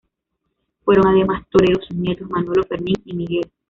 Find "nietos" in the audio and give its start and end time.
1.95-2.27